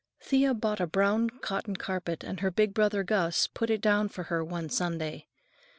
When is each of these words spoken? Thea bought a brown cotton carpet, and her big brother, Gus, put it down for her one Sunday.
Thea 0.19 0.55
bought 0.55 0.79
a 0.79 0.87
brown 0.87 1.29
cotton 1.29 1.75
carpet, 1.75 2.23
and 2.23 2.39
her 2.39 2.49
big 2.49 2.73
brother, 2.73 3.03
Gus, 3.03 3.45
put 3.45 3.69
it 3.69 3.81
down 3.81 4.09
for 4.09 4.23
her 4.33 4.43
one 4.43 4.67
Sunday. 4.67 5.27